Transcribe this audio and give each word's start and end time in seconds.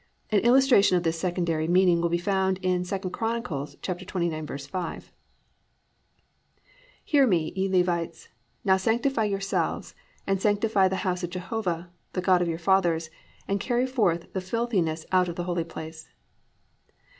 An 0.31 0.39
illustration 0.39 0.97
of 0.97 1.03
this 1.03 1.19
secondary 1.19 1.67
meaning 1.67 2.01
will 2.01 2.09
be 2.09 2.17
found 2.17 2.57
in 2.63 2.81
II 2.81 3.11
Chron. 3.11 3.43
29:5, 3.43 5.09
+"Hear 7.05 7.27
me, 7.27 7.53
ye 7.55 7.69
Levites; 7.69 8.27
now 8.63 8.77
sanctify 8.77 9.25
yourselves, 9.25 9.93
and 10.25 10.41
sanctify 10.41 10.87
the 10.87 10.95
house 11.05 11.21
of 11.23 11.29
Jehovah, 11.29 11.91
the 12.13 12.21
God 12.21 12.41
of 12.41 12.47
your 12.49 12.57
fathers, 12.57 13.11
and 13.47 13.59
carry 13.59 13.85
forth 13.85 14.33
the 14.33 14.41
filthiness 14.41 15.05
out 15.11 15.29
of 15.29 15.35
the 15.35 15.43
holy 15.43 15.63
place." 15.63 16.09